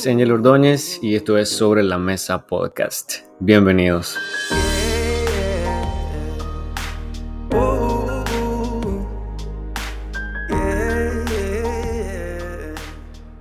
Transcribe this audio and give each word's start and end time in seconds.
es 0.00 0.06
Angel 0.06 0.32
Ordóñez 0.32 0.98
y 1.02 1.14
esto 1.14 1.36
es 1.36 1.50
Sobre 1.50 1.82
la 1.82 1.98
Mesa 1.98 2.46
Podcast. 2.46 3.18
Bienvenidos. 3.38 4.16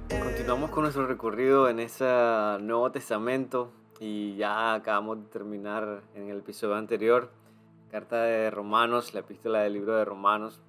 Continuamos 0.09 0.71
con 0.71 0.83
nuestro 0.83 1.07
recorrido 1.07 1.69
en 1.69 1.79
ese 1.79 2.03
Nuevo 2.59 2.91
Testamento 2.91 3.71
y 4.01 4.35
ya 4.35 4.73
acabamos 4.73 5.19
de 5.19 5.29
terminar 5.29 6.01
en 6.13 6.29
el 6.29 6.39
episodio 6.39 6.75
anterior, 6.75 7.31
carta 7.89 8.23
de 8.23 8.51
Romanos, 8.51 9.13
la 9.13 9.21
epístola 9.21 9.61
del 9.61 9.73
libro 9.73 9.95
de 9.95 10.03
Romanos. 10.03 10.59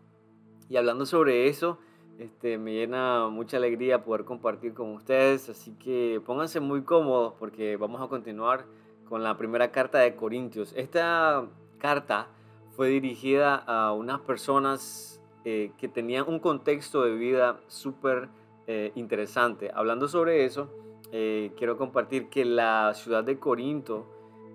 Y 0.69 0.77
hablando 0.77 1.05
sobre 1.05 1.49
eso, 1.49 1.79
este, 2.21 2.59
me 2.59 2.75
llena 2.75 3.29
mucha 3.29 3.57
alegría 3.57 4.05
poder 4.05 4.27
compartir 4.27 4.75
con 4.75 4.91
ustedes, 4.91 5.49
así 5.49 5.73
que 5.83 6.21
pónganse 6.27 6.61
muy 6.61 6.83
cómodos 6.83 7.33
porque 7.39 7.79
vamos 7.79 8.03
a 8.03 8.09
continuar 8.09 8.67
con 9.09 9.23
la 9.23 9.39
primera 9.39 9.73
carta 9.73 10.01
de 10.01 10.15
Corintios. 10.15 10.75
Esta 10.77 11.47
carta 11.79 12.29
fue 12.77 12.89
dirigida 12.89 13.57
a 13.57 13.95
unas 13.95 14.21
personas 14.21 15.23
eh, 15.47 15.73
que 15.79 15.89
tenían 15.89 16.29
un 16.29 16.41
contexto 16.41 17.05
de 17.05 17.15
vida 17.15 17.59
súper 17.69 18.29
eh, 18.67 18.93
interesante. 18.97 19.71
Hablando 19.75 20.07
sobre 20.07 20.45
eso, 20.45 20.69
eh, 21.13 21.53
quiero 21.57 21.79
compartir 21.79 22.29
que 22.29 22.45
la 22.45 22.93
ciudad 22.93 23.25
de 23.25 23.39
Corinto 23.39 24.07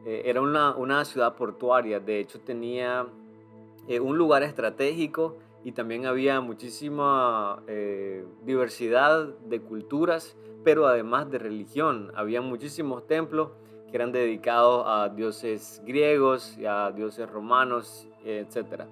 era 0.05 0.39
una, 0.39 0.75
una, 0.75 1.03
ciudad 1.03 1.33
portuaria, 1.33 1.99
de 1.99 2.19
hecho 2.19 2.39
tenía 2.39 3.07
un 3.99 4.17
lugar 4.19 4.43
estratégico 4.43 5.35
y 5.65 5.71
también 5.71 6.05
había 6.05 6.41
muchísima 6.41 7.63
eh, 7.65 8.23
diversidad 8.43 9.25
de 9.25 9.59
culturas, 9.59 10.37
pero 10.63 10.85
además 10.85 11.31
de 11.31 11.39
religión. 11.39 12.11
Había 12.15 12.39
muchísimos 12.39 13.07
templos 13.07 13.49
que 13.89 13.97
eran 13.97 14.11
dedicados 14.11 14.85
a 14.85 15.09
dioses 15.09 15.81
griegos 15.83 16.55
y 16.59 16.67
a 16.67 16.91
dioses 16.91 17.27
romanos, 17.27 18.07
etc. 18.23 18.83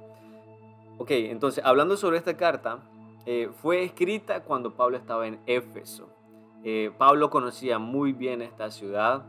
Ok, 0.98 1.12
entonces 1.12 1.64
hablando 1.64 1.96
sobre 1.96 2.18
esta 2.18 2.36
carta, 2.36 2.80
eh, 3.28 3.52
fue 3.62 3.84
escrita 3.84 4.42
cuando 4.42 4.74
Pablo 4.74 4.98
estaba 4.98 5.28
en 5.28 5.40
Éfeso. 5.46 6.10
Eh, 6.64 6.90
Pablo 6.98 7.30
conocía 7.30 7.78
muy 7.78 8.14
bien 8.14 8.42
esta 8.42 8.72
ciudad, 8.72 9.26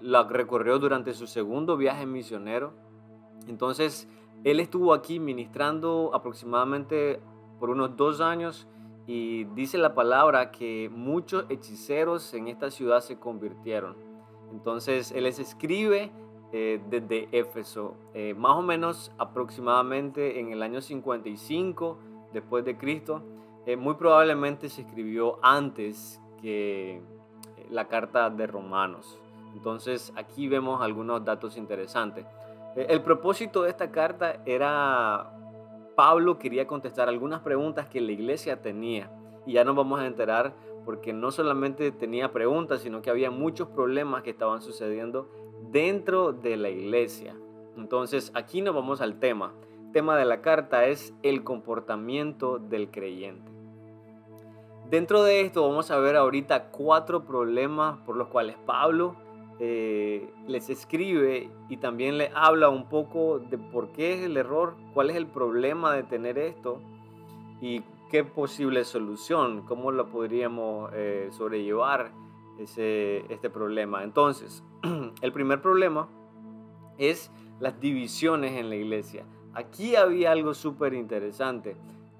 la 0.00 0.22
recorrió 0.22 0.78
durante 0.78 1.14
su 1.14 1.26
segundo 1.26 1.76
viaje 1.76 2.06
misionero. 2.06 2.72
Entonces, 3.48 4.08
él 4.44 4.60
estuvo 4.60 4.92
aquí 4.92 5.18
ministrando 5.18 6.10
aproximadamente 6.12 7.18
por 7.58 7.70
unos 7.70 7.96
dos 7.96 8.20
años 8.20 8.68
y 9.06 9.44
dice 9.54 9.78
la 9.78 9.94
palabra 9.94 10.50
que 10.50 10.90
muchos 10.92 11.46
hechiceros 11.48 12.32
en 12.34 12.48
esta 12.48 12.70
ciudad 12.70 13.00
se 13.00 13.18
convirtieron. 13.18 13.96
Entonces 14.52 15.12
él 15.12 15.24
les 15.24 15.38
escribe 15.38 16.12
eh, 16.52 16.80
desde 16.88 17.28
Éfeso, 17.32 17.96
eh, 18.12 18.34
más 18.34 18.56
o 18.56 18.62
menos 18.62 19.12
aproximadamente 19.18 20.38
en 20.38 20.52
el 20.52 20.62
año 20.62 20.80
55 20.80 21.98
después 22.32 22.64
de 22.66 22.76
Cristo. 22.76 23.22
Eh, 23.66 23.76
muy 23.76 23.94
probablemente 23.94 24.68
se 24.68 24.82
escribió 24.82 25.38
antes 25.42 26.20
que 26.40 27.00
la 27.70 27.88
carta 27.88 28.28
de 28.28 28.46
Romanos. 28.46 29.18
Entonces 29.54 30.12
aquí 30.16 30.48
vemos 30.48 30.82
algunos 30.82 31.24
datos 31.24 31.56
interesantes. 31.56 32.26
Eh, 32.76 32.86
el 32.88 33.02
propósito 33.02 33.62
de 33.62 33.70
esta 33.70 33.90
carta 33.90 34.40
era, 34.46 35.32
Pablo 35.96 36.38
quería 36.38 36.66
contestar 36.66 37.08
algunas 37.08 37.40
preguntas 37.40 37.88
que 37.88 38.00
la 38.00 38.12
iglesia 38.12 38.60
tenía. 38.62 39.10
Y 39.46 39.54
ya 39.54 39.64
nos 39.64 39.76
vamos 39.76 40.00
a 40.00 40.06
enterar 40.06 40.54
porque 40.84 41.12
no 41.12 41.30
solamente 41.30 41.90
tenía 41.92 42.32
preguntas, 42.32 42.82
sino 42.82 43.02
que 43.02 43.10
había 43.10 43.30
muchos 43.30 43.68
problemas 43.68 44.22
que 44.22 44.30
estaban 44.30 44.60
sucediendo 44.60 45.30
dentro 45.70 46.32
de 46.32 46.56
la 46.56 46.68
iglesia. 46.68 47.34
Entonces 47.76 48.30
aquí 48.34 48.62
nos 48.62 48.74
vamos 48.74 49.00
al 49.00 49.18
tema. 49.18 49.52
El 49.86 49.92
tema 49.92 50.16
de 50.16 50.24
la 50.24 50.40
carta 50.40 50.86
es 50.86 51.14
el 51.22 51.44
comportamiento 51.44 52.58
del 52.58 52.90
creyente. 52.90 53.50
Dentro 54.90 55.22
de 55.22 55.40
esto 55.40 55.66
vamos 55.66 55.90
a 55.90 55.98
ver 55.98 56.16
ahorita 56.16 56.70
cuatro 56.70 57.24
problemas 57.24 57.98
por 58.00 58.16
los 58.16 58.28
cuales 58.28 58.56
Pablo 58.66 59.16
eh, 59.60 60.32
les 60.48 60.68
escribe 60.68 61.48
y 61.68 61.76
también 61.76 62.18
le 62.18 62.30
habla 62.34 62.68
un 62.68 62.88
poco 62.88 63.38
de 63.38 63.56
por 63.56 63.92
qué 63.92 64.14
es 64.14 64.24
el 64.24 64.36
error, 64.36 64.76
cuál 64.92 65.10
es 65.10 65.16
el 65.16 65.26
problema 65.26 65.94
de 65.94 66.02
tener 66.02 66.38
esto 66.38 66.80
y 67.60 67.82
qué 68.10 68.24
posible 68.24 68.84
solución, 68.84 69.62
cómo 69.66 69.92
lo 69.92 70.08
podríamos 70.08 70.90
eh, 70.94 71.28
sobrellevar 71.30 72.12
ese, 72.58 73.24
este 73.32 73.50
problema. 73.50 74.02
Entonces, 74.02 74.64
el 75.22 75.32
primer 75.32 75.62
problema 75.62 76.08
es 76.98 77.30
las 77.60 77.80
divisiones 77.80 78.52
en 78.52 78.68
la 78.68 78.76
iglesia. 78.76 79.24
Aquí 79.54 79.94
había 79.94 80.32
algo 80.32 80.52
súper 80.54 80.94
interesante. 80.94 81.76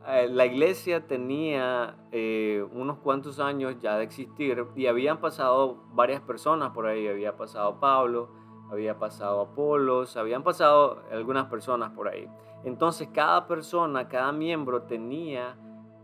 Eh, 0.06 0.28
la 0.28 0.44
iglesia 0.44 1.06
tenía 1.06 1.96
eh, 2.12 2.66
unos 2.72 2.98
cuantos 2.98 3.40
años 3.40 3.76
ya 3.80 3.96
de 3.96 4.04
existir 4.04 4.66
y 4.76 4.86
habían 4.86 5.18
pasado 5.18 5.78
varias 5.94 6.20
personas 6.20 6.72
por 6.72 6.86
ahí. 6.86 7.08
Había 7.08 7.36
pasado 7.36 7.80
Pablo, 7.80 8.28
había 8.70 8.98
pasado 8.98 9.40
Apolos, 9.40 10.18
habían 10.18 10.42
pasado 10.42 11.02
algunas 11.10 11.46
personas 11.46 11.90
por 11.92 12.08
ahí. 12.08 12.28
Entonces 12.64 13.08
cada 13.12 13.46
persona, 13.46 14.08
cada 14.08 14.30
miembro 14.32 14.82
tenía 14.82 15.56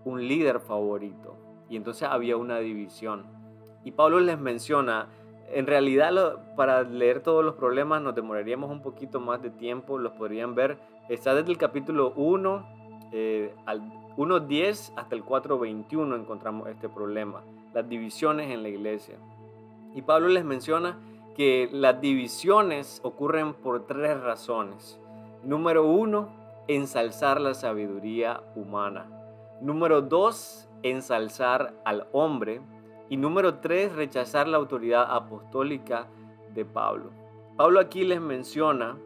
un 0.04 0.26
líder 0.26 0.60
favorito 0.60 1.36
y 1.68 1.76
entonces 1.76 2.08
había 2.08 2.38
una 2.38 2.58
división. 2.58 3.26
Y 3.84 3.92
Pablo 3.92 4.20
les 4.20 4.38
menciona, 4.38 5.08
en 5.52 5.66
realidad 5.66 6.54
para 6.56 6.84
leer 6.84 7.22
todos 7.22 7.44
los 7.44 7.56
problemas 7.56 8.00
nos 8.00 8.14
demoraríamos 8.14 8.70
un 8.70 8.80
poquito 8.80 9.20
más 9.20 9.42
de 9.42 9.50
tiempo, 9.50 9.98
los 9.98 10.12
podrían 10.12 10.54
ver, 10.54 10.78
está 11.10 11.34
desde 11.34 11.50
el 11.50 11.58
capítulo 11.58 12.12
1 12.16 12.79
eh, 13.12 13.54
al 13.66 13.80
1.10 14.16 14.92
hasta 14.96 15.14
el 15.14 15.24
4.21 15.24 16.14
encontramos 16.14 16.68
este 16.68 16.88
problema, 16.88 17.42
las 17.72 17.88
divisiones 17.88 18.50
en 18.50 18.62
la 18.62 18.68
iglesia. 18.68 19.16
Y 19.94 20.02
Pablo 20.02 20.28
les 20.28 20.44
menciona 20.44 20.98
que 21.34 21.68
las 21.72 22.00
divisiones 22.00 23.00
ocurren 23.02 23.54
por 23.54 23.86
tres 23.86 24.20
razones. 24.20 24.98
Número 25.42 25.86
uno, 25.86 26.28
ensalzar 26.68 27.40
la 27.40 27.54
sabiduría 27.54 28.42
humana. 28.54 29.06
Número 29.60 30.02
dos, 30.02 30.68
ensalzar 30.82 31.74
al 31.84 32.06
hombre. 32.12 32.60
Y 33.08 33.16
número 33.16 33.56
tres, 33.56 33.92
rechazar 33.94 34.46
la 34.46 34.58
autoridad 34.58 35.06
apostólica 35.08 36.06
de 36.54 36.64
Pablo. 36.64 37.10
Pablo 37.56 37.80
aquí 37.80 38.04
les 38.04 38.20
menciona 38.20 38.96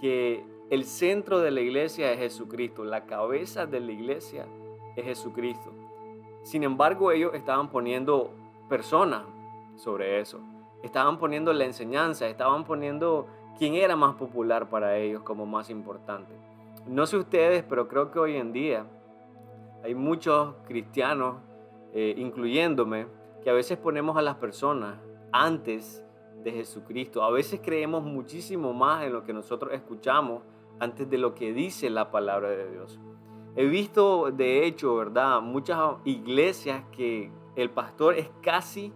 que 0.00 0.44
el 0.70 0.84
centro 0.84 1.40
de 1.40 1.50
la 1.50 1.60
iglesia 1.60 2.12
es 2.12 2.18
Jesucristo, 2.20 2.84
la 2.84 3.04
cabeza 3.04 3.66
de 3.66 3.80
la 3.80 3.90
iglesia 3.90 4.46
es 4.94 5.04
Jesucristo. 5.04 5.72
Sin 6.42 6.62
embargo, 6.62 7.10
ellos 7.10 7.34
estaban 7.34 7.70
poniendo 7.70 8.30
personas 8.68 9.24
sobre 9.74 10.20
eso. 10.20 10.40
Estaban 10.84 11.18
poniendo 11.18 11.52
la 11.52 11.64
enseñanza, 11.64 12.28
estaban 12.28 12.64
poniendo 12.64 13.26
quién 13.58 13.74
era 13.74 13.96
más 13.96 14.14
popular 14.14 14.70
para 14.70 14.96
ellos 14.96 15.22
como 15.22 15.44
más 15.44 15.70
importante. 15.70 16.32
No 16.86 17.04
sé 17.04 17.16
ustedes, 17.16 17.64
pero 17.68 17.88
creo 17.88 18.12
que 18.12 18.20
hoy 18.20 18.36
en 18.36 18.52
día 18.52 18.86
hay 19.82 19.96
muchos 19.96 20.54
cristianos, 20.66 21.36
eh, 21.92 22.14
incluyéndome, 22.16 23.06
que 23.42 23.50
a 23.50 23.54
veces 23.54 23.76
ponemos 23.76 24.16
a 24.16 24.22
las 24.22 24.36
personas 24.36 24.98
antes 25.32 26.04
de 26.42 26.52
Jesucristo. 26.52 27.22
A 27.22 27.30
veces 27.30 27.60
creemos 27.62 28.04
muchísimo 28.04 28.72
más 28.72 29.04
en 29.04 29.12
lo 29.12 29.24
que 29.24 29.32
nosotros 29.32 29.72
escuchamos 29.72 30.42
antes 30.80 31.08
de 31.08 31.18
lo 31.18 31.34
que 31.34 31.52
dice 31.52 31.90
la 31.90 32.10
palabra 32.10 32.48
de 32.48 32.70
Dios. 32.70 32.98
He 33.56 33.66
visto, 33.66 34.30
de 34.30 34.66
hecho, 34.66 34.96
¿verdad? 34.96 35.40
Muchas 35.40 35.78
iglesias 36.04 36.82
que 36.92 37.30
el 37.56 37.70
pastor 37.70 38.14
es 38.14 38.30
casi, 38.42 38.92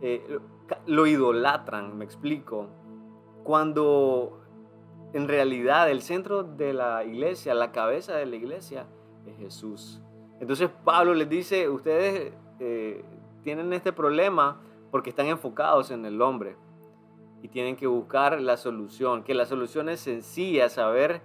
eh, 0.00 0.38
lo 0.86 1.06
idolatran, 1.06 1.96
me 1.96 2.04
explico. 2.04 2.68
Cuando 3.44 4.40
en 5.12 5.28
realidad 5.28 5.90
el 5.90 6.02
centro 6.02 6.42
de 6.42 6.72
la 6.72 7.04
iglesia, 7.04 7.54
la 7.54 7.72
cabeza 7.72 8.14
de 8.16 8.26
la 8.26 8.36
iglesia, 8.36 8.86
es 9.26 9.36
Jesús. 9.36 10.00
Entonces 10.40 10.70
Pablo 10.84 11.14
les 11.14 11.28
dice, 11.28 11.68
ustedes 11.68 12.32
eh, 12.58 13.04
tienen 13.42 13.72
este 13.72 13.92
problema 13.92 14.60
porque 14.90 15.10
están 15.10 15.26
enfocados 15.26 15.90
en 15.90 16.04
el 16.04 16.20
hombre 16.22 16.56
y 17.42 17.48
tienen 17.48 17.76
que 17.76 17.86
buscar 17.86 18.40
la 18.40 18.56
solución, 18.56 19.22
que 19.22 19.34
la 19.34 19.46
solución 19.46 19.88
es 19.88 20.00
sencilla, 20.00 20.68
saber 20.68 21.22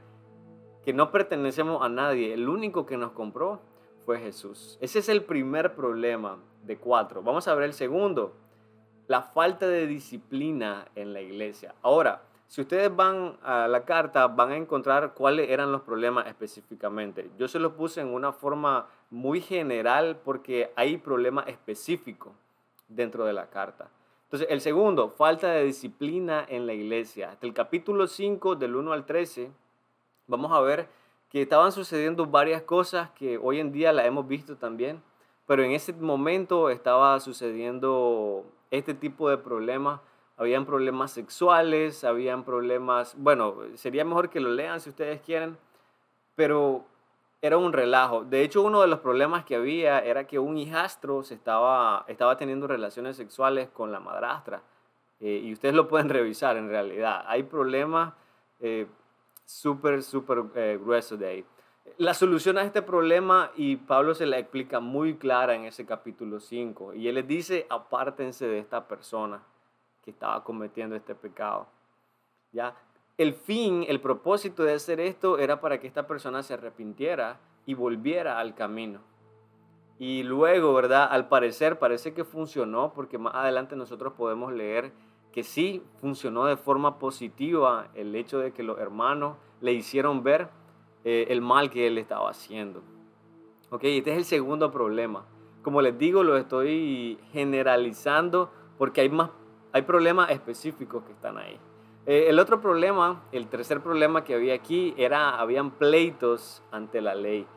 que 0.84 0.94
no 0.94 1.12
pertenecemos 1.12 1.84
a 1.84 1.90
nadie, 1.90 2.34
el 2.34 2.48
único 2.48 2.86
que 2.86 2.98
nos 2.98 3.12
compró 3.12 3.62
fue 4.06 4.20
Jesús. 4.20 4.78
Ese 4.82 5.00
es 5.00 5.10
el 5.10 5.24
primer 5.24 5.76
problema 5.76 6.38
de 6.64 6.78
cuatro. 6.78 7.24
Vamos 7.24 7.48
a 7.48 7.56
ver 7.56 7.66
el 7.66 7.74
segundo, 7.74 8.36
la 9.08 9.22
falta 9.22 9.68
de 9.68 9.88
disciplina 9.88 10.88
en 10.96 11.14
la 11.14 11.22
iglesia. 11.22 11.74
Ahora, 11.82 12.22
si 12.48 12.62
ustedes 12.62 12.96
van 12.96 13.38
a 13.42 13.68
la 13.68 13.84
carta, 13.86 14.28
van 14.28 14.52
a 14.52 14.58
encontrar 14.58 15.16
cuáles 15.16 15.50
eran 15.50 15.72
los 15.72 15.82
problemas 15.82 16.28
específicamente. 16.28 17.32
Yo 17.38 17.48
se 17.48 17.60
los 17.60 17.74
puse 17.74 18.02
en 18.02 18.14
una 18.14 18.32
forma 18.32 18.88
muy 19.10 19.42
general 19.42 20.20
porque 20.24 20.72
hay 20.76 20.98
problemas 20.98 21.48
específicos. 21.48 22.34
dentro 22.88 23.26
de 23.26 23.34
la 23.34 23.50
carta. 23.50 23.90
Entonces, 24.36 24.54
el 24.54 24.60
segundo, 24.60 25.12
falta 25.12 25.50
de 25.52 25.64
disciplina 25.64 26.46
en 26.50 26.68
la 26.68 26.74
iglesia. 26.74 27.32
Hasta 27.32 27.48
el 27.48 27.54
capítulo 27.54 28.06
5, 28.06 28.58
del 28.58 28.76
1 28.76 28.92
al 28.92 29.06
13, 29.06 29.50
vamos 30.28 30.52
a 30.52 30.60
ver 30.60 30.90
que 31.30 31.42
estaban 31.42 31.72
sucediendo 31.72 32.26
varias 32.26 32.62
cosas 32.64 33.12
que 33.12 33.38
hoy 33.38 33.62
en 33.62 33.72
día 33.72 33.94
la 33.94 34.06
hemos 34.06 34.28
visto 34.28 34.58
también, 34.58 35.02
pero 35.48 35.64
en 35.64 35.72
ese 35.72 35.94
momento 35.94 36.70
estaba 36.70 37.18
sucediendo 37.22 38.44
este 38.72 38.94
tipo 38.94 39.30
de 39.30 39.38
problemas. 39.38 40.02
Habían 40.36 40.66
problemas 40.66 41.12
sexuales, 41.12 42.04
habían 42.04 42.44
problemas, 42.44 43.16
bueno, 43.18 43.56
sería 43.76 44.04
mejor 44.04 44.30
que 44.30 44.42
lo 44.42 44.50
lean 44.50 44.82
si 44.82 44.90
ustedes 44.90 45.22
quieren, 45.22 45.58
pero 46.36 46.84
era 47.46 47.58
un 47.58 47.74
relajo. 47.74 48.24
De 48.24 48.42
hecho, 48.42 48.64
uno 48.64 48.82
de 48.82 48.88
los 48.88 49.00
problemas 49.02 49.46
que 49.46 49.56
había 49.56 50.00
era 50.00 50.26
que 50.26 50.40
un 50.40 50.58
hijastro 50.58 51.22
se 51.22 51.36
estaba, 51.36 52.04
estaba 52.08 52.38
teniendo 52.38 52.66
relaciones 52.66 53.18
sexuales 53.18 53.70
con 53.70 53.92
la 53.92 54.00
madrastra. 54.00 54.64
Eh, 55.20 55.42
y 55.44 55.54
ustedes 55.54 55.76
lo 55.76 55.88
pueden 55.88 56.10
revisar 56.20 56.58
en 56.58 56.70
realidad. 56.70 57.24
Hay 57.28 57.44
problemas 57.44 58.16
eh, 58.60 58.88
súper, 59.46 60.02
súper 60.02 60.44
eh, 60.56 60.80
gruesos 60.82 61.20
de 61.20 61.28
ahí. 61.28 61.46
La 61.98 62.16
solución 62.16 62.58
a 62.58 62.64
este 62.64 62.82
problema, 62.82 63.52
y 63.56 63.76
Pablo 63.76 64.16
se 64.16 64.26
la 64.26 64.40
explica 64.40 64.80
muy 64.80 65.16
clara 65.16 65.54
en 65.54 65.66
ese 65.66 65.86
capítulo 65.86 66.40
5, 66.40 66.96
y 66.96 67.08
él 67.08 67.14
les 67.14 67.28
dice, 67.28 67.68
apártense 67.70 68.48
de 68.48 68.58
esta 68.58 68.88
persona 68.88 69.44
que 70.04 70.10
estaba 70.10 70.44
cometiendo 70.44 70.96
este 70.96 71.14
pecado. 71.14 71.68
¿Ya? 72.52 72.76
El 73.18 73.34
fin, 73.34 73.86
el 73.88 74.02
propósito 74.02 74.64
de 74.64 74.74
hacer 74.74 75.00
esto 75.00 75.40
era 75.40 75.62
para 75.62 75.80
que 75.80 75.88
esta 75.88 76.06
persona 76.06 76.44
se 76.44 76.54
arrepintiera 76.54 77.40
y 77.66 77.74
volviera 77.74 78.40
al 78.40 78.56
camino. 78.56 79.00
Y 79.98 80.24
luego, 80.24 80.74
¿verdad? 80.74 81.08
Al 81.10 81.30
parecer 81.30 81.80
parece 81.80 82.14
que 82.14 82.26
funcionó, 82.26 82.92
porque 82.94 83.18
más 83.18 83.34
adelante 83.34 83.78
nosotros 83.78 84.14
podemos 84.18 84.52
leer 84.52 84.92
que 85.32 85.44
sí 85.44 85.82
funcionó 86.02 86.46
de 86.46 86.58
forma 86.58 87.00
positiva 87.00 87.88
el 87.94 88.14
hecho 88.16 88.40
de 88.40 88.52
que 88.52 88.64
los 88.64 88.80
hermanos 88.80 89.38
le 89.62 89.72
hicieron 89.72 90.22
ver 90.22 90.50
eh, 91.06 91.28
el 91.30 91.40
mal 91.40 91.70
que 91.70 91.88
él 91.88 91.98
estaba 91.98 92.30
haciendo. 92.30 92.84
Ok, 93.70 93.86
este 93.86 94.12
es 94.12 94.18
el 94.18 94.26
segundo 94.26 94.72
problema. 94.72 95.26
Como 95.62 95.82
les 95.82 95.98
digo, 95.98 96.22
lo 96.22 96.36
estoy 96.36 97.18
generalizando 97.32 98.52
porque 98.78 99.00
hay, 99.00 99.10
más, 99.10 99.30
hay 99.72 99.84
problemas 99.84 100.32
específicos 100.32 101.06
que 101.06 101.14
están 101.14 101.38
ahí. 101.38 101.58
Eh, 102.08 102.26
el 102.30 102.38
otro 102.38 102.62
problema, 102.62 103.24
el 103.32 103.48
tercer 103.48 103.82
problema 103.82 104.24
que 104.24 104.36
había 104.36 104.54
aquí, 104.54 104.94
era, 104.98 105.40
habían 105.40 105.72
pleitos 105.72 106.62
ante 106.72 107.02
la 107.02 107.16
ley. 107.16 107.48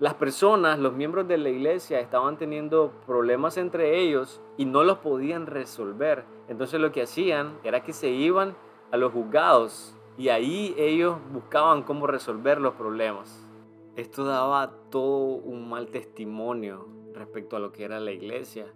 Las 0.00 0.14
personas, 0.14 0.78
los 0.78 0.94
miembros 0.94 1.28
de 1.28 1.36
la 1.36 1.50
iglesia, 1.50 2.00
estaban 2.00 2.38
teniendo 2.38 2.92
problemas 3.04 3.58
entre 3.58 3.98
ellos 3.98 4.40
y 4.56 4.64
no 4.64 4.82
los 4.84 4.98
podían 4.98 5.46
resolver. 5.46 6.24
Entonces 6.48 6.80
lo 6.80 6.92
que 6.92 7.02
hacían 7.02 7.58
era 7.64 7.82
que 7.82 7.92
se 7.92 8.08
iban 8.08 8.56
a 8.92 8.96
los 8.96 9.12
juzgados 9.12 9.94
y 10.16 10.30
ahí 10.30 10.74
ellos 10.78 11.18
buscaban 11.32 11.82
cómo 11.82 12.06
resolver 12.06 12.60
los 12.60 12.74
problemas. 12.74 13.44
Esto 13.96 14.24
daba 14.24 14.72
todo 14.90 15.34
un 15.34 15.68
mal 15.68 15.88
testimonio 15.88 16.86
respecto 17.12 17.56
a 17.56 17.58
lo 17.58 17.72
que 17.72 17.84
era 17.84 18.00
la 18.00 18.12
iglesia. 18.12 18.72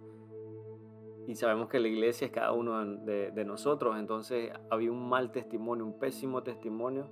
Y 1.27 1.35
sabemos 1.35 1.69
que 1.69 1.79
la 1.79 1.87
iglesia 1.87 2.25
es 2.25 2.31
cada 2.31 2.51
uno 2.51 2.83
de, 2.85 3.45
nosotros, 3.45 3.97
entonces 3.97 4.51
había 4.69 4.91
un 4.91 5.07
mal 5.07 5.31
testimonio, 5.31 5.85
un 5.85 5.97
pésimo 5.97 6.43
testimonio, 6.43 7.07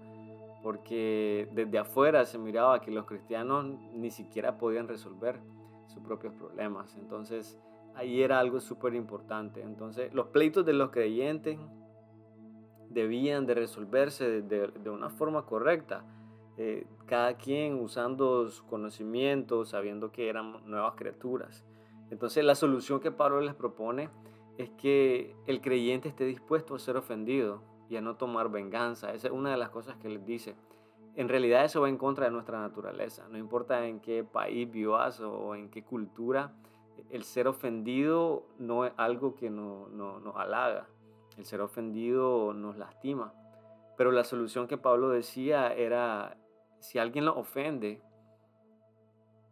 porque 0.63 1.47
desde 1.53 1.77
afuera 1.77 2.25
se 2.25 2.37
miraba 2.37 2.81
que 2.81 2.91
los 2.91 3.05
cristianos 3.05 3.65
ni 3.93 4.11
siquiera 4.11 4.57
podían 4.57 4.87
resolver 4.87 5.39
sus 5.87 6.03
propios 6.03 6.33
problemas. 6.33 6.95
Entonces 6.97 7.57
ahí 7.95 8.21
era 8.21 8.39
algo 8.39 8.59
súper 8.59 8.93
importante. 8.95 9.61
Entonces 9.61 10.13
los 10.13 10.27
pleitos 10.27 10.65
de 10.65 10.73
los 10.73 10.91
creyentes 10.91 11.57
debían 12.89 13.45
de 13.45 13.55
resolverse 13.55 14.41
de, 14.41 14.89
una 14.89 15.09
forma 15.09 15.45
correcta. 15.45 16.03
Eh, 16.57 16.85
cada 17.05 17.35
quien 17.37 17.79
usando 17.79 18.49
su 18.49 18.65
conocimiento, 18.65 19.65
sabiendo 19.65 20.11
que 20.11 20.29
eran 20.29 20.69
nuevas 20.69 20.95
criaturas. 20.95 21.65
Entonces 22.11 22.43
la 22.43 22.55
solución 22.55 22.99
que 22.99 23.11
Pablo 23.11 23.41
les 23.41 23.55
propone 23.55 24.09
es 24.57 24.69
que 24.71 25.35
el 25.47 25.61
creyente 25.61 26.09
esté 26.09 26.25
dispuesto 26.25 26.75
a 26.75 26.79
ser 26.79 26.97
ofendido 26.97 27.63
y 27.89 27.95
a 27.95 28.01
no 28.01 28.15
tomar 28.17 28.51
venganza. 28.51 29.13
Esa 29.13 29.27
es 29.27 29.33
una 29.33 29.49
de 29.49 29.57
las 29.57 29.69
cosas 29.69 29.95
que 29.97 30.09
les 30.09 30.23
dice. 30.25 30.55
En 31.15 31.29
realidad 31.29 31.65
eso 31.65 31.81
va 31.81 31.89
en 31.89 31.97
contra 31.97 32.25
de 32.25 32.31
nuestra 32.31 32.59
naturaleza. 32.59 33.27
No 33.29 33.37
importa 33.37 33.85
en 33.87 33.99
qué 34.01 34.23
país 34.23 34.69
vivas 34.69 35.19
o 35.21 35.55
en 35.55 35.69
qué 35.69 35.83
cultura, 35.83 36.53
el 37.09 37.23
ser 37.23 37.47
ofendido 37.47 38.45
no 38.59 38.85
es 38.85 38.93
algo 38.97 39.35
que 39.35 39.49
nos 39.49 39.89
no, 39.91 40.19
no 40.19 40.37
halaga. 40.37 40.87
El 41.37 41.45
ser 41.45 41.61
ofendido 41.61 42.53
nos 42.53 42.77
lastima. 42.77 43.33
Pero 43.97 44.11
la 44.11 44.23
solución 44.23 44.67
que 44.67 44.77
Pablo 44.77 45.09
decía 45.09 45.73
era, 45.73 46.37
si 46.79 46.99
alguien 46.99 47.25
lo 47.25 47.37
ofende, 47.37 48.01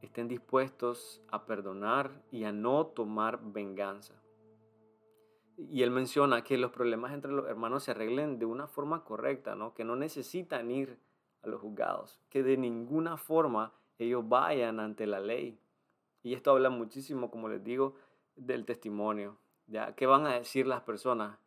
estén 0.01 0.28
dispuestos 0.28 1.22
a 1.30 1.46
perdonar 1.46 2.24
y 2.31 2.44
a 2.44 2.51
no 2.51 2.88
tomar 2.88 3.40
venganza. 3.42 4.13
Y 5.57 5.84
él 5.84 5.92
menciona 5.92 6.44
que 6.44 6.57
los 6.57 6.72
problemas 6.72 7.13
entre 7.13 7.31
los 7.31 7.48
hermanos 7.48 7.84
se 7.84 7.92
arreglen 7.92 8.40
de 8.40 8.46
una 8.46 8.68
forma 8.68 9.04
correcta, 9.04 9.56
¿no? 9.56 9.74
que 9.74 9.84
no 9.84 9.96
necesitan 9.96 10.72
ir 10.72 10.98
a 11.44 11.48
los 11.48 11.62
juzgados, 11.62 12.19
que 12.30 12.44
de 12.44 12.57
ninguna 12.57 13.18
forma 13.18 13.74
ellos 13.98 14.28
vayan 14.28 14.80
ante 14.80 15.06
la 15.06 15.19
ley. 15.19 15.60
Y 16.24 16.34
esto 16.34 16.52
habla 16.52 16.69
muchísimo, 16.69 17.30
como 17.30 17.50
les 17.50 17.63
digo, 17.63 17.95
del 18.36 18.66
testimonio. 18.66 19.38
¿ya? 19.68 19.95
¿Qué 19.95 20.06
van 20.06 20.25
a 20.25 20.34
decir 20.36 20.66
las 20.66 20.81
personas? 20.81 21.38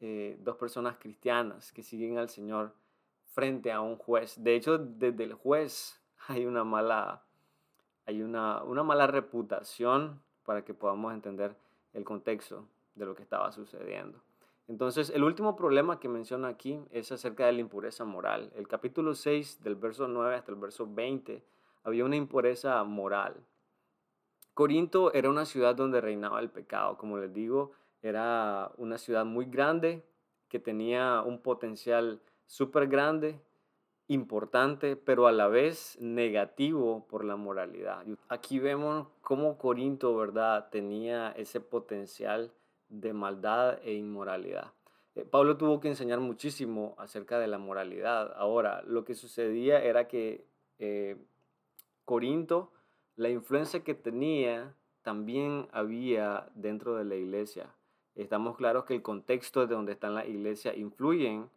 Eh, 0.00 0.36
dos 0.40 0.56
personas 0.56 0.98
cristianas 0.98 1.72
que 1.72 1.82
siguen 1.82 2.18
al 2.18 2.28
Señor 2.28 2.74
frente 3.34 3.72
a 3.72 3.80
un 3.80 3.96
juez. 3.96 4.34
De 4.42 4.54
hecho, 4.54 4.76
desde 4.76 5.24
el 5.24 5.32
juez 5.32 5.98
hay 6.28 6.44
una 6.46 6.64
mala, 6.64 7.23
hay 8.06 8.22
una, 8.22 8.62
una 8.62 8.82
mala 8.82 9.06
reputación 9.06 10.20
para 10.44 10.64
que 10.64 10.74
podamos 10.74 11.12
entender 11.14 11.56
el 11.92 12.04
contexto 12.04 12.66
de 12.94 13.06
lo 13.06 13.14
que 13.14 13.22
estaba 13.22 13.50
sucediendo. 13.52 14.20
Entonces, 14.66 15.10
el 15.10 15.24
último 15.24 15.56
problema 15.56 16.00
que 16.00 16.08
menciona 16.08 16.48
aquí 16.48 16.80
es 16.90 17.12
acerca 17.12 17.46
de 17.46 17.52
la 17.52 17.60
impureza 17.60 18.04
moral. 18.04 18.50
El 18.54 18.66
capítulo 18.66 19.14
6, 19.14 19.62
del 19.62 19.74
verso 19.74 20.08
9 20.08 20.34
hasta 20.34 20.52
el 20.52 20.58
verso 20.58 20.88
20, 20.90 21.44
había 21.82 22.04
una 22.04 22.16
impureza 22.16 22.82
moral. 22.84 23.36
Corinto 24.54 25.12
era 25.12 25.28
una 25.28 25.44
ciudad 25.44 25.74
donde 25.74 26.00
reinaba 26.00 26.40
el 26.40 26.48
pecado. 26.48 26.96
Como 26.96 27.18
les 27.18 27.32
digo, 27.32 27.72
era 28.02 28.70
una 28.78 28.96
ciudad 28.98 29.24
muy 29.24 29.46
grande 29.46 30.02
que 30.48 30.58
tenía 30.58 31.22
un 31.22 31.40
potencial 31.40 32.20
súper 32.46 32.86
grande, 32.86 33.40
importante, 34.08 34.96
pero 34.96 35.26
a 35.26 35.32
la 35.32 35.48
vez 35.48 35.96
negativo 36.00 37.06
por 37.08 37.24
la 37.24 37.36
moralidad. 37.36 38.04
Aquí 38.28 38.58
vemos 38.58 39.08
cómo 39.22 39.58
Corinto, 39.58 40.14
¿verdad?, 40.16 40.68
tenía 40.70 41.30
ese 41.32 41.60
potencial 41.60 42.52
de 42.88 43.12
maldad 43.12 43.78
e 43.82 43.94
inmoralidad. 43.94 44.72
Eh, 45.14 45.24
Pablo 45.24 45.56
tuvo 45.56 45.80
que 45.80 45.88
enseñar 45.88 46.20
muchísimo 46.20 46.94
acerca 46.98 47.38
de 47.38 47.46
la 47.46 47.58
moralidad. 47.58 48.32
Ahora, 48.36 48.82
lo 48.82 49.04
que 49.04 49.14
sucedía 49.14 49.82
era 49.82 50.06
que 50.06 50.46
eh, 50.78 51.16
Corinto, 52.04 52.72
la 53.16 53.30
influencia 53.30 53.84
que 53.84 53.94
tenía, 53.94 54.74
también 55.02 55.68
había 55.72 56.50
dentro 56.54 56.96
de 56.96 57.04
la 57.04 57.14
iglesia 57.14 57.74
estamos 58.14 58.56
claros 58.56 58.84
que 58.84 58.94
el 58.94 59.02
contexto 59.02 59.66
de 59.66 59.74
donde 59.74 59.92
están 59.92 60.14
las 60.14 60.28
iglesias 60.28 60.76
influye 60.76 61.28
en 61.28 61.50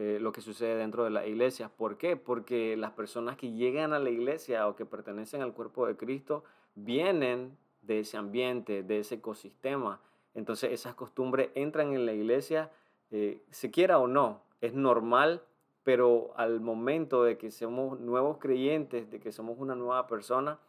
eh, 0.00 0.18
lo 0.20 0.30
que 0.30 0.40
sucede 0.40 0.76
dentro 0.76 1.02
de 1.02 1.10
las 1.10 1.26
iglesias. 1.26 1.72
¿Por 1.76 1.98
qué? 1.98 2.16
Porque 2.16 2.76
las 2.76 2.92
personas 2.92 3.36
que 3.36 3.50
llegan 3.50 3.92
a 3.92 3.98
la 3.98 4.10
iglesia 4.10 4.68
o 4.68 4.76
que 4.76 4.86
pertenecen 4.86 5.42
al 5.42 5.52
cuerpo 5.52 5.88
de 5.88 5.96
Cristo 5.96 6.44
vienen 6.76 7.58
de 7.82 7.98
ese 7.98 8.16
ambiente, 8.16 8.84
de 8.84 9.00
ese 9.00 9.16
ecosistema. 9.16 10.00
Entonces 10.34 10.70
esas 10.70 10.94
costumbres 10.94 11.50
entran 11.56 11.94
en 11.94 12.06
la 12.06 12.12
iglesia, 12.12 12.70
eh, 13.10 13.42
se 13.50 13.72
quiera 13.72 13.98
o 13.98 14.06
no, 14.06 14.42
es 14.60 14.72
normal, 14.72 15.42
pero 15.82 16.32
al 16.36 16.60
momento 16.60 17.24
de 17.24 17.36
que 17.36 17.50
somos 17.50 17.98
nuevos 17.98 18.38
creyentes, 18.38 19.10
de 19.10 19.18
que 19.18 19.32
somos 19.32 19.58
una 19.58 19.74
nueva 19.74 20.06
persona, 20.06 20.60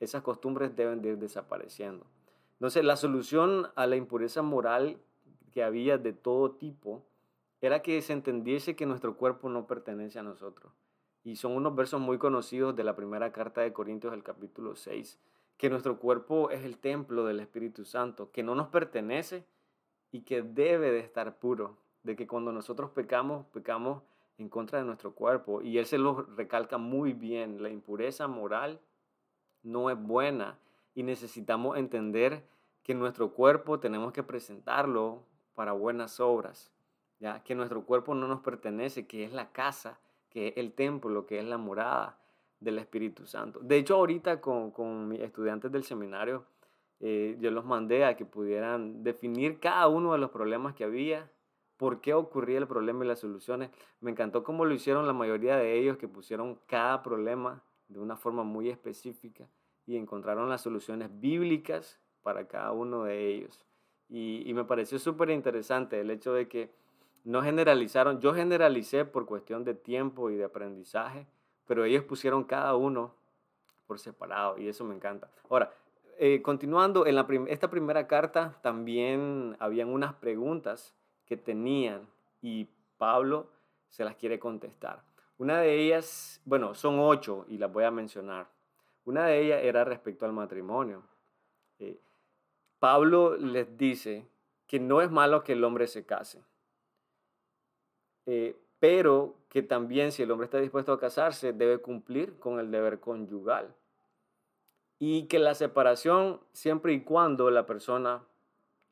esas 0.00 0.22
costumbres 0.22 0.74
deben 0.76 1.02
de 1.02 1.10
ir 1.10 1.18
desapareciendo. 1.18 2.06
Entonces, 2.54 2.82
la 2.84 2.96
solución 2.96 3.68
a 3.74 3.86
la 3.86 3.96
impureza 3.96 4.40
moral 4.40 4.96
que 5.52 5.62
había 5.62 5.98
de 5.98 6.14
todo 6.14 6.52
tipo 6.52 7.04
era 7.60 7.82
que 7.82 8.00
se 8.02 8.12
entendiese 8.12 8.76
que 8.76 8.86
nuestro 8.86 9.16
cuerpo 9.16 9.48
no 9.48 9.66
pertenece 9.66 10.18
a 10.18 10.22
nosotros. 10.22 10.72
Y 11.24 11.36
son 11.36 11.52
unos 11.52 11.74
versos 11.74 12.00
muy 12.00 12.18
conocidos 12.18 12.76
de 12.76 12.84
la 12.84 12.94
primera 12.94 13.32
carta 13.32 13.60
de 13.60 13.72
Corintios, 13.72 14.14
el 14.14 14.22
capítulo 14.22 14.76
6, 14.76 15.18
que 15.56 15.68
nuestro 15.68 15.98
cuerpo 15.98 16.50
es 16.50 16.64
el 16.64 16.78
templo 16.78 17.24
del 17.24 17.40
Espíritu 17.40 17.84
Santo, 17.84 18.30
que 18.30 18.42
no 18.42 18.54
nos 18.54 18.68
pertenece 18.68 19.44
y 20.12 20.22
que 20.22 20.42
debe 20.42 20.90
de 20.92 21.00
estar 21.00 21.38
puro, 21.38 21.76
de 22.02 22.16
que 22.16 22.26
cuando 22.26 22.52
nosotros 22.52 22.90
pecamos, 22.90 23.46
pecamos 23.46 24.02
en 24.38 24.48
contra 24.48 24.78
de 24.78 24.84
nuestro 24.84 25.12
cuerpo. 25.12 25.60
Y 25.60 25.78
él 25.78 25.86
se 25.86 25.98
lo 25.98 26.22
recalca 26.36 26.78
muy 26.78 27.12
bien, 27.12 27.62
la 27.62 27.70
impureza 27.70 28.28
moral 28.28 28.80
no 29.62 29.90
es 29.90 30.00
buena 30.00 30.58
y 30.94 31.02
necesitamos 31.02 31.76
entender 31.76 32.44
que 32.82 32.94
nuestro 32.94 33.32
cuerpo 33.34 33.80
tenemos 33.80 34.12
que 34.12 34.22
presentarlo 34.22 35.24
para 35.54 35.72
buenas 35.72 36.20
obras, 36.20 36.72
ya 37.20 37.42
que 37.42 37.54
nuestro 37.54 37.84
cuerpo 37.84 38.14
no 38.14 38.28
nos 38.28 38.40
pertenece, 38.40 39.06
que 39.06 39.24
es 39.24 39.32
la 39.32 39.50
casa, 39.52 39.98
que 40.30 40.48
es 40.48 40.56
el 40.56 40.72
templo, 40.72 41.26
que 41.26 41.38
es 41.38 41.44
la 41.44 41.58
morada 41.58 42.18
del 42.60 42.78
Espíritu 42.78 43.26
Santo. 43.26 43.60
De 43.60 43.76
hecho, 43.76 43.96
ahorita 43.96 44.40
con, 44.40 44.70
con 44.70 45.08
mis 45.08 45.20
estudiantes 45.20 45.70
del 45.70 45.84
seminario, 45.84 46.44
eh, 47.00 47.36
yo 47.40 47.50
los 47.50 47.64
mandé 47.64 48.04
a 48.04 48.16
que 48.16 48.24
pudieran 48.24 49.02
definir 49.04 49.60
cada 49.60 49.88
uno 49.88 50.12
de 50.12 50.18
los 50.18 50.30
problemas 50.30 50.74
que 50.74 50.84
había, 50.84 51.30
por 51.76 52.00
qué 52.00 52.12
ocurría 52.12 52.58
el 52.58 52.66
problema 52.66 53.04
y 53.04 53.08
las 53.08 53.20
soluciones. 53.20 53.70
Me 54.00 54.10
encantó 54.10 54.42
cómo 54.42 54.64
lo 54.64 54.74
hicieron 54.74 55.06
la 55.06 55.12
mayoría 55.12 55.56
de 55.56 55.78
ellos, 55.78 55.96
que 55.96 56.08
pusieron 56.08 56.58
cada 56.66 57.02
problema 57.02 57.62
de 57.86 58.00
una 58.00 58.16
forma 58.16 58.42
muy 58.42 58.68
específica 58.68 59.48
y 59.86 59.96
encontraron 59.96 60.48
las 60.48 60.60
soluciones 60.60 61.08
bíblicas 61.20 62.00
para 62.22 62.48
cada 62.48 62.72
uno 62.72 63.04
de 63.04 63.28
ellos. 63.28 63.64
Y, 64.08 64.42
y 64.44 64.54
me 64.54 64.64
pareció 64.64 64.98
súper 64.98 65.30
interesante 65.30 66.00
el 66.00 66.10
hecho 66.10 66.32
de 66.32 66.48
que 66.48 66.70
no 67.24 67.42
generalizaron, 67.42 68.20
yo 68.20 68.34
generalicé 68.34 69.04
por 69.04 69.26
cuestión 69.26 69.64
de 69.64 69.74
tiempo 69.74 70.30
y 70.30 70.36
de 70.36 70.44
aprendizaje, 70.44 71.26
pero 71.66 71.84
ellos 71.84 72.04
pusieron 72.04 72.44
cada 72.44 72.74
uno 72.76 73.14
por 73.86 73.98
separado 73.98 74.58
y 74.58 74.68
eso 74.68 74.84
me 74.84 74.94
encanta. 74.94 75.30
Ahora, 75.50 75.72
eh, 76.18 76.42
continuando, 76.42 77.06
en 77.06 77.14
la 77.14 77.26
esta 77.46 77.70
primera 77.70 78.06
carta 78.06 78.58
también 78.62 79.56
habían 79.60 79.88
unas 79.88 80.14
preguntas 80.14 80.94
que 81.26 81.36
tenían 81.36 82.08
y 82.42 82.68
Pablo 82.96 83.50
se 83.88 84.04
las 84.04 84.16
quiere 84.16 84.38
contestar. 84.38 85.02
Una 85.38 85.60
de 85.60 85.76
ellas, 85.76 86.40
bueno, 86.44 86.74
son 86.74 86.98
ocho 86.98 87.46
y 87.48 87.58
las 87.58 87.72
voy 87.72 87.84
a 87.84 87.90
mencionar. 87.90 88.48
Una 89.04 89.26
de 89.26 89.40
ellas 89.40 89.60
era 89.62 89.84
respecto 89.84 90.26
al 90.26 90.32
matrimonio. 90.32 91.02
Eh, 91.78 92.00
Pablo 92.78 93.36
les 93.36 93.76
dice 93.76 94.26
que 94.66 94.80
no 94.80 95.00
es 95.00 95.10
malo 95.10 95.44
que 95.44 95.52
el 95.52 95.64
hombre 95.64 95.86
se 95.86 96.04
case, 96.04 96.42
eh, 98.30 98.54
pero 98.78 99.36
que 99.48 99.62
también 99.62 100.12
si 100.12 100.22
el 100.22 100.30
hombre 100.30 100.44
está 100.44 100.58
dispuesto 100.58 100.92
a 100.92 101.00
casarse, 101.00 101.54
debe 101.54 101.78
cumplir 101.78 102.38
con 102.38 102.60
el 102.60 102.70
deber 102.70 103.00
conyugal. 103.00 103.74
Y 104.98 105.22
que 105.28 105.38
la 105.38 105.54
separación, 105.54 106.38
siempre 106.52 106.92
y 106.92 107.00
cuando 107.00 107.50
la 107.50 107.64
persona 107.64 108.22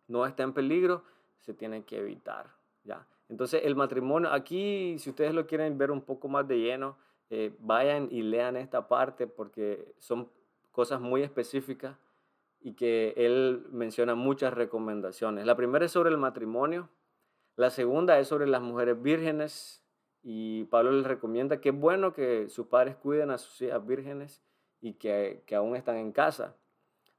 no 0.09 0.25
está 0.25 0.43
en 0.43 0.55
peligro, 0.55 1.05
se 1.41 1.53
tiene 1.53 1.85
que 1.85 1.99
evitar. 1.99 2.47
¿ya? 2.85 3.07
Entonces 3.29 3.61
el 3.65 3.77
matrimonio, 3.77 4.33
aquí 4.33 4.99
si 4.99 5.11
ustedes 5.11 5.35
lo 5.35 5.47
quieren 5.47 5.77
ver 5.77 5.91
un 5.91 6.01
poco 6.01 6.29
más 6.29 6.49
de 6.49 6.59
lleno, 6.59 6.97
eh, 7.29 7.55
vayan 7.59 8.09
y 8.11 8.23
lean 8.23 8.57
esta 8.57 8.89
parte 8.89 9.27
porque 9.27 9.93
son 9.99 10.31
cosas 10.73 10.99
muy 10.99 11.23
específicas 11.23 11.95
y 12.63 12.73
que 12.73 13.13
él 13.19 13.67
menciona 13.71 14.15
muchas 14.15 14.55
recomendaciones. 14.55 15.45
La 15.45 15.57
primera 15.57 15.85
es 15.85 15.93
sobre 15.93 16.09
el 16.09 16.17
matrimonio, 16.17 16.89
la 17.57 17.71
segunda 17.71 18.19
es 18.19 18.29
sobre 18.29 18.47
las 18.47 18.61
mujeres 18.61 19.01
vírgenes 19.01 19.83
y 20.23 20.65
Pablo 20.65 20.93
les 20.93 21.07
recomienda 21.07 21.61
que 21.61 21.71
es 21.71 21.75
bueno 21.75 22.13
que 22.13 22.49
sus 22.49 22.67
padres 22.67 22.97
cuiden 22.97 23.31
a 23.31 23.39
sus 23.39 23.61
hijas 23.63 23.85
vírgenes 23.87 24.43
y 24.81 24.95
que, 24.95 25.43
que 25.47 25.55
aún 25.55 25.75
están 25.75 25.97
en 25.97 26.13
casa, 26.13 26.55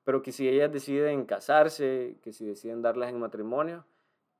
pero 0.03 0.21
que 0.21 0.31
si 0.31 0.47
ellas 0.47 0.71
deciden 0.71 1.25
casarse, 1.25 2.19
que 2.21 2.31
si 2.31 2.45
deciden 2.45 2.81
darlas 2.81 3.09
en 3.09 3.19
matrimonio, 3.19 3.85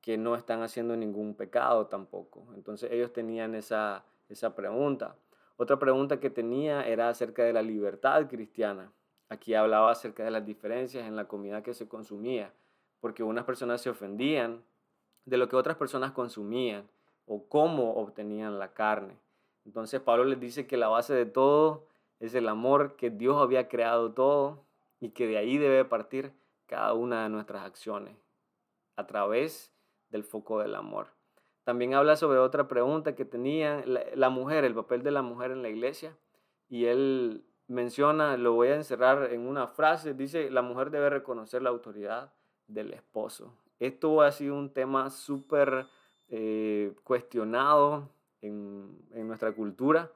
que 0.00 0.16
no 0.16 0.36
están 0.36 0.62
haciendo 0.62 0.96
ningún 0.96 1.34
pecado 1.34 1.86
tampoco. 1.86 2.46
Entonces 2.54 2.90
ellos 2.92 3.12
tenían 3.12 3.54
esa, 3.54 4.04
esa 4.28 4.54
pregunta. 4.54 5.16
Otra 5.56 5.78
pregunta 5.78 6.20
que 6.20 6.30
tenía 6.30 6.86
era 6.86 7.08
acerca 7.08 7.42
de 7.42 7.52
la 7.52 7.62
libertad 7.62 8.28
cristiana. 8.28 8.92
Aquí 9.28 9.54
hablaba 9.54 9.90
acerca 9.90 10.24
de 10.24 10.30
las 10.30 10.46
diferencias 10.46 11.06
en 11.06 11.16
la 11.16 11.26
comida 11.26 11.62
que 11.62 11.74
se 11.74 11.88
consumía, 11.88 12.54
porque 13.00 13.22
unas 13.22 13.44
personas 13.44 13.80
se 13.80 13.90
ofendían 13.90 14.62
de 15.28 15.36
lo 15.36 15.48
que 15.48 15.56
otras 15.56 15.76
personas 15.76 16.12
consumían 16.12 16.88
o 17.26 17.46
cómo 17.48 17.94
obtenían 17.94 18.58
la 18.58 18.72
carne. 18.72 19.16
Entonces 19.64 20.00
Pablo 20.00 20.24
les 20.24 20.40
dice 20.40 20.66
que 20.66 20.76
la 20.76 20.88
base 20.88 21.14
de 21.14 21.26
todo 21.26 21.84
es 22.20 22.34
el 22.34 22.48
amor, 22.48 22.96
que 22.96 23.10
Dios 23.10 23.36
había 23.40 23.68
creado 23.68 24.12
todo 24.12 24.64
y 25.00 25.10
que 25.10 25.26
de 25.26 25.36
ahí 25.36 25.58
debe 25.58 25.84
partir 25.84 26.32
cada 26.66 26.94
una 26.94 27.24
de 27.24 27.28
nuestras 27.28 27.64
acciones 27.64 28.16
a 28.96 29.06
través 29.06 29.72
del 30.10 30.24
foco 30.24 30.58
del 30.58 30.74
amor. 30.74 31.08
También 31.64 31.92
habla 31.92 32.16
sobre 32.16 32.38
otra 32.38 32.66
pregunta 32.66 33.14
que 33.14 33.26
tenía 33.26 33.84
la, 33.84 34.30
mujer, 34.30 34.64
el 34.64 34.74
papel 34.74 35.02
de 35.02 35.10
la 35.10 35.20
mujer 35.20 35.50
en 35.50 35.60
la 35.60 35.68
iglesia. 35.68 36.16
Y 36.70 36.86
él 36.86 37.44
menciona, 37.66 38.38
lo 38.38 38.54
voy 38.54 38.68
a 38.68 38.76
encerrar 38.76 39.32
en 39.32 39.46
una 39.46 39.66
frase, 39.66 40.14
dice, 40.14 40.50
la 40.50 40.62
mujer 40.62 40.90
debe 40.90 41.10
reconocer 41.10 41.60
la 41.60 41.68
autoridad 41.68 42.32
del 42.66 42.94
esposo. 42.94 43.52
Esto 43.78 44.22
ha 44.22 44.32
sido 44.32 44.56
un 44.56 44.72
tema 44.72 45.10
súper 45.10 45.86
eh, 46.28 46.94
cuestionado 47.04 48.10
en, 48.40 48.98
nuestra 49.26 49.52
cultura, 49.52 50.10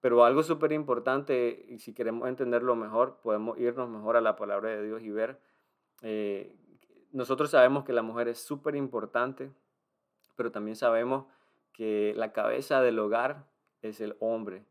pero 0.00 0.24
algo 0.24 0.42
súper 0.42 0.72
importante, 0.72 1.66
y 1.68 1.78
si 1.78 1.94
queremos 1.94 2.28
entenderlo 2.28 2.76
mejor, 2.76 3.20
podemos 3.22 3.58
irnos 3.58 3.88
mejor 3.88 4.16
a 4.16 4.20
la 4.20 4.36
palabra 4.36 4.70
de 4.70 4.84
Dios 4.84 5.02
y 5.02 5.10
ver. 5.10 5.40
Eh, 6.02 6.56
nosotros 7.12 7.50
sabemos 7.50 7.84
que 7.84 7.92
la 7.92 8.02
mujer 8.02 8.28
es 8.28 8.38
súper 8.38 8.74
importante, 8.74 9.52
pero 10.36 10.50
también 10.50 10.76
sabemos 10.76 11.26
que 11.72 12.12
la 12.16 12.32
cabeza 12.32 12.80
del 12.80 12.98
hogar 12.98 13.46
es 13.82 14.00
el 14.00 14.16
hombre. 14.20 14.64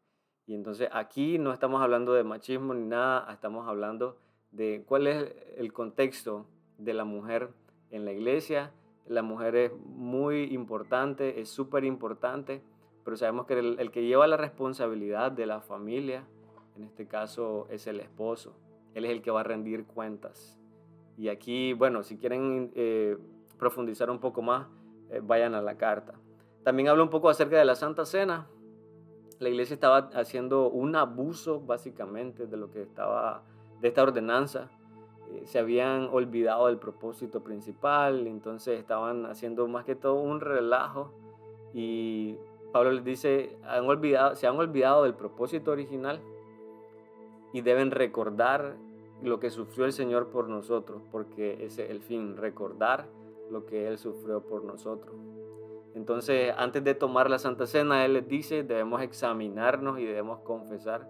Y 0.45 0.55
entonces 0.55 0.89
aquí 0.91 1.39
no 1.39 1.53
estamos 1.53 1.81
hablando 1.81 2.13
de 2.13 2.23
machismo 2.23 2.73
ni 2.73 2.85
nada, 2.85 3.31
estamos 3.31 3.67
hablando 3.67 4.19
de 4.51 4.83
cuál 4.85 5.07
es 5.07 5.33
el 5.57 5.71
contexto 5.71 6.45
de 6.77 6.93
la 6.93 7.05
mujer 7.05 7.49
en 7.93 8.05
la 8.05 8.11
iglesia. 8.11 8.71
La 9.07 9.21
mujer 9.21 9.55
es 9.55 9.71
muy 9.85 10.53
importante, 10.53 11.39
es 11.39 11.49
súper 11.49 11.85
importante, 11.85 12.61
pero 13.05 13.15
sabemos 13.15 13.45
que 13.45 13.59
el, 13.59 13.91
que 13.91 14.05
lleva 14.05 14.27
la 14.27 14.37
responsabilidad 14.37 15.31
de 15.31 15.45
la 15.45 15.61
familia, 15.61 16.25
en 16.75 16.83
este 16.83 17.07
caso, 17.07 17.67
es 17.69 17.87
el 17.87 17.99
esposo. 17.99 18.55
Él 18.95 19.05
es 19.05 19.11
el 19.11 19.21
que 19.21 19.31
va 19.31 19.41
a 19.41 19.43
rendir 19.43 19.85
cuentas. 19.85 20.59
Y 21.17 21.29
aquí, 21.29 21.73
bueno, 21.73 22.03
si 22.03 22.17
quieren 22.17 22.71
eh, 22.75 23.17
profundizar 23.57 24.09
un 24.09 24.19
poco 24.19 24.41
más, 24.41 24.67
eh, 25.09 25.21
vayan 25.23 25.53
a 25.53 25.61
la 25.61 25.77
carta. 25.77 26.13
También 26.63 26.89
habla 26.89 27.03
un 27.03 27.09
poco 27.09 27.29
acerca 27.29 27.57
de 27.57 27.65
la 27.65 27.75
Santa 27.75 28.05
Cena. 28.05 28.47
La 29.39 29.49
iglesia 29.49 29.73
estaba 29.75 30.09
haciendo 30.15 30.69
un 30.69 30.95
abuso 30.95 31.59
básicamente 31.59 32.47
de 32.47 32.57
lo 32.57 32.71
que 32.71 32.81
estaba, 32.81 33.43
de 33.81 33.89
esta 33.89 34.01
ordenanza 34.01 34.69
se 35.45 35.59
habían 35.59 36.09
olvidado 36.11 36.67
del 36.67 36.77
propósito 36.77 37.43
principal, 37.43 38.27
entonces 38.27 38.79
estaban 38.79 39.25
haciendo 39.25 39.67
más 39.67 39.85
que 39.85 39.95
todo 39.95 40.15
un 40.15 40.39
relajo 40.39 41.11
y 41.73 42.37
Pablo 42.71 42.91
les 42.91 43.03
dice, 43.03 43.57
han 43.63 43.85
olvidado, 43.85 44.35
se 44.35 44.47
han 44.47 44.57
olvidado 44.57 45.03
del 45.03 45.13
propósito 45.13 45.71
original 45.71 46.19
y 47.53 47.61
deben 47.61 47.91
recordar 47.91 48.75
lo 49.21 49.39
que 49.39 49.49
sufrió 49.49 49.85
el 49.85 49.93
Señor 49.93 50.29
por 50.29 50.49
nosotros, 50.49 51.01
porque 51.11 51.65
ese 51.65 51.85
es 51.85 51.91
el 51.91 52.01
fin, 52.01 52.35
recordar 52.35 53.07
lo 53.49 53.65
que 53.65 53.87
Él 53.87 53.97
sufrió 53.97 54.41
por 54.41 54.63
nosotros. 54.65 55.15
Entonces, 55.95 56.53
antes 56.57 56.83
de 56.83 56.95
tomar 56.95 57.29
la 57.29 57.37
Santa 57.37 57.67
Cena, 57.67 58.03
Él 58.05 58.13
les 58.13 58.27
dice, 58.27 58.63
debemos 58.63 59.01
examinarnos 59.01 59.99
y 59.99 60.05
debemos 60.05 60.39
confesar 60.39 61.07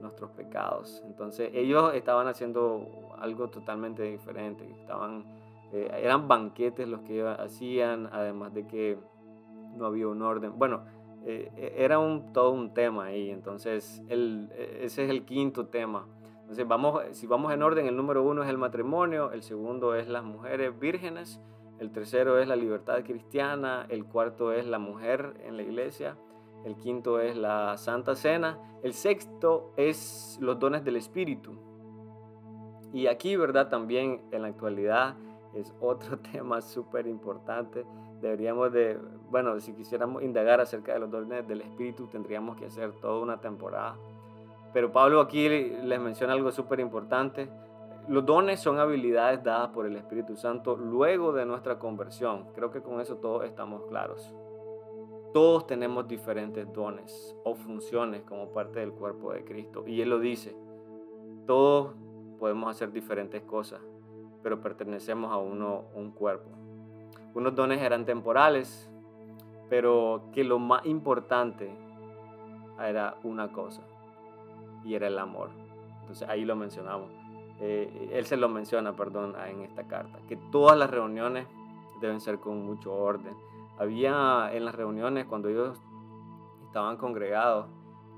nuestros 0.00 0.30
pecados. 0.32 1.02
Entonces 1.06 1.50
ellos 1.54 1.94
estaban 1.94 2.26
haciendo 2.26 2.86
algo 3.18 3.48
totalmente 3.48 4.02
diferente. 4.02 4.68
Estaban, 4.80 5.24
eh, 5.72 5.90
eran 6.02 6.28
banquetes 6.28 6.88
los 6.88 7.00
que 7.02 7.26
hacían, 7.26 8.08
además 8.12 8.54
de 8.54 8.66
que 8.66 8.98
no 9.76 9.86
había 9.86 10.08
un 10.08 10.22
orden. 10.22 10.58
Bueno, 10.58 10.84
eh, 11.24 11.50
e, 11.56 11.84
era 11.84 11.98
un, 11.98 12.32
todo 12.32 12.50
un 12.50 12.74
tema 12.74 13.06
ahí. 13.06 13.30
Entonces 13.30 14.02
el, 14.08 14.50
e, 14.54 14.84
ese 14.84 15.04
es 15.04 15.10
el 15.10 15.24
quinto 15.24 15.66
tema. 15.66 16.06
Entonces 16.40 16.66
vamos, 16.66 17.02
si 17.12 17.26
vamos 17.26 17.52
en 17.52 17.62
orden, 17.62 17.86
el 17.86 17.96
número 17.96 18.24
uno 18.24 18.42
es 18.42 18.48
el 18.48 18.58
matrimonio, 18.58 19.30
el 19.30 19.42
segundo 19.42 19.94
es 19.94 20.08
las 20.08 20.24
mujeres 20.24 20.76
vírgenes, 20.78 21.40
el 21.78 21.92
tercero 21.92 22.40
es 22.40 22.48
la 22.48 22.56
libertad 22.56 23.04
cristiana, 23.04 23.86
el 23.88 24.04
cuarto 24.04 24.52
es 24.52 24.66
la 24.66 24.80
mujer 24.80 25.34
en 25.44 25.56
la 25.56 25.62
iglesia 25.62 26.16
el 26.64 26.76
quinto 26.76 27.20
es 27.20 27.36
la 27.36 27.76
Santa 27.76 28.14
Cena, 28.14 28.58
el 28.82 28.92
sexto 28.92 29.72
es 29.76 30.38
los 30.40 30.58
dones 30.58 30.84
del 30.84 30.96
Espíritu. 30.96 31.52
Y 32.92 33.06
aquí, 33.06 33.36
¿verdad? 33.36 33.68
También 33.68 34.22
en 34.32 34.42
la 34.42 34.48
actualidad 34.48 35.14
es 35.54 35.74
otro 35.80 36.18
tema 36.18 36.60
súper 36.60 37.06
importante. 37.06 37.84
Deberíamos 38.20 38.72
de, 38.72 38.98
bueno, 39.30 39.58
si 39.60 39.72
quisiéramos 39.72 40.22
indagar 40.22 40.60
acerca 40.60 40.92
de 40.92 41.00
los 41.00 41.10
dones 41.10 41.46
del 41.48 41.62
Espíritu, 41.62 42.06
tendríamos 42.06 42.56
que 42.56 42.66
hacer 42.66 42.92
toda 43.00 43.22
una 43.22 43.40
temporada. 43.40 43.96
Pero 44.72 44.92
Pablo 44.92 45.20
aquí 45.20 45.48
les 45.48 46.00
menciona 46.00 46.34
algo 46.34 46.52
súper 46.52 46.80
importante. 46.80 47.48
Los 48.08 48.24
dones 48.26 48.60
son 48.60 48.78
habilidades 48.78 49.42
dadas 49.42 49.70
por 49.70 49.86
el 49.86 49.96
Espíritu 49.96 50.36
Santo 50.36 50.76
luego 50.76 51.32
de 51.32 51.46
nuestra 51.46 51.78
conversión. 51.78 52.46
Creo 52.54 52.70
que 52.70 52.82
con 52.82 53.00
eso 53.00 53.16
todos 53.16 53.44
estamos 53.44 53.82
claros. 53.88 54.34
Todos 55.32 55.66
tenemos 55.66 56.08
diferentes 56.08 56.72
dones 56.72 57.36
o 57.44 57.54
funciones 57.54 58.22
como 58.22 58.52
parte 58.52 58.80
del 58.80 58.92
cuerpo 58.92 59.32
de 59.32 59.44
Cristo. 59.44 59.84
Y 59.86 60.00
Él 60.00 60.10
lo 60.10 60.18
dice. 60.18 60.56
Todos 61.46 61.94
podemos 62.38 62.70
hacer 62.70 62.92
diferentes 62.92 63.42
cosas. 63.42 63.80
pero 64.42 64.62
pertenecemos 64.62 65.30
a 65.30 65.36
uno, 65.36 65.84
un 65.94 66.12
cuerpo. 66.12 66.48
Unos 67.34 67.54
dones 67.54 67.80
eran 67.82 68.06
temporales, 68.06 68.90
pero 69.68 70.30
que 70.32 70.44
lo 70.44 70.58
más 70.58 70.84
importante 70.86 71.70
era 72.78 73.16
una 73.22 73.52
cosa, 73.52 73.82
y 74.84 74.94
era 74.94 75.06
el 75.06 75.18
amor. 75.18 75.50
Entonces 76.00 76.28
ahí 76.28 76.44
lo 76.44 76.56
mencionamos. 76.56 77.10
Eh, 77.60 78.10
él 78.12 78.24
se 78.24 78.36
lo 78.36 78.48
menciona, 78.48 78.96
perdón, 78.96 79.34
en 79.46 79.60
esta 79.60 79.86
carta, 79.86 80.18
que 80.26 80.36
todas 80.50 80.76
las 80.76 80.90
reuniones 80.90 81.46
deben 82.00 82.20
ser 82.20 82.40
con 82.40 82.64
mucho 82.64 82.92
orden. 82.92 83.34
Había 83.80 84.50
en 84.52 84.66
las 84.66 84.74
reuniones, 84.74 85.24
cuando 85.24 85.48
ellos 85.48 85.80
estaban 86.66 86.98
congregados, 86.98 87.66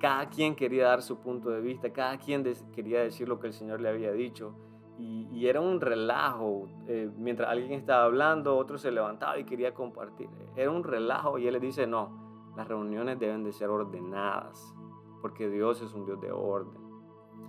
cada 0.00 0.28
quien 0.28 0.57
quería 0.57 0.88
dar 0.88 1.02
su 1.02 1.21
punto 1.21 1.50
de 1.50 1.61
vista, 1.61 1.92
cada 1.92 2.19
quien 2.19 2.42
quería 2.73 3.00
decir 3.00 3.28
lo 3.28 3.38
que 3.38 3.47
el 3.47 3.52
Señor 3.52 3.81
le 3.81 3.88
había 3.88 4.11
dicho. 4.11 4.57
Y, 4.99 5.47
era 5.47 5.61
un 5.61 5.81
relajo. 5.81 6.69
Eh, 6.88 7.09
mientras 7.16 7.49
alguien 7.49 7.73
estaba 7.73 8.04
hablando, 8.04 8.57
otro 8.57 8.76
se 8.76 8.90
levantaba 8.90 9.38
y 9.38 9.45
quería 9.45 9.73
compartir. 9.73 10.28
Era 10.57 10.73
un 10.73 10.83
relajo 10.83 11.38
y 11.38 11.47
él 11.47 11.52
le 11.52 11.61
dice, 11.61 11.87
no, 11.87 12.52
las 12.57 12.66
reuniones 12.66 13.21
deben 13.21 13.45
de 13.45 13.52
ser 13.52 13.69
ordenadas, 13.71 14.75
porque 15.21 15.49
Dios 15.49 15.81
es 15.81 15.95
un 15.95 16.07
Dios 16.07 16.21
de 16.21 16.33
orden. 16.33 16.83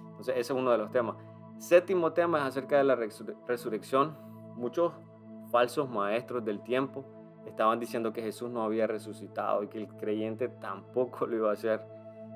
Entonces 0.10 0.36
ese 0.38 0.53
es 0.53 0.60
uno 0.60 0.70
de 0.70 0.77
los 0.77 0.91
temas. 0.91 1.15
Séptimo 1.58 2.13
tema 2.13 2.39
es 2.39 2.46
acerca 2.46 2.77
de 2.77 2.84
la 2.84 2.96
resurrección. 2.96 4.15
Muchos 4.55 4.93
falsos 5.51 5.89
maestros 5.89 6.46
del 6.46 6.62
tiempo 6.62 7.23
estaban 7.45 7.79
diciendo 7.79 8.13
que 8.13 8.21
Jesús 8.21 8.50
no 8.50 8.63
había 8.63 8.88
resucitado 8.88 9.63
y 9.63 9.67
que 9.67 9.77
el 9.79 9.88
creyente 9.88 10.47
tampoco 10.47 11.25
lo 11.27 11.35
iba 11.35 11.50
a 11.50 11.53
hacer. 11.53 11.81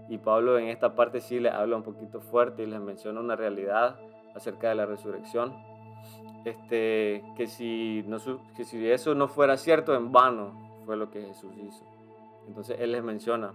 Y 0.09 0.17
Pablo 0.17 0.57
en 0.57 0.67
esta 0.67 0.95
parte 0.95 1.19
sí 1.19 1.39
le 1.39 1.49
habla 1.49 1.75
un 1.75 1.83
poquito 1.83 2.21
fuerte 2.21 2.63
y 2.63 2.65
les 2.65 2.79
menciona 2.79 3.19
una 3.19 3.35
realidad 3.35 3.99
acerca 4.35 4.69
de 4.69 4.75
la 4.75 4.85
resurrección. 4.85 5.53
Este, 6.45 7.23
que, 7.35 7.47
si 7.47 8.05
que 8.55 8.63
si 8.63 8.89
eso 8.89 9.15
no 9.15 9.27
fuera 9.27 9.57
cierto, 9.57 9.95
en 9.95 10.11
vano 10.11 10.81
fue 10.85 10.95
lo 10.95 11.09
que 11.09 11.21
Jesús 11.21 11.51
hizo. 11.57 11.83
Entonces 12.47 12.77
él 12.79 12.93
les 12.93 13.03
menciona 13.03 13.51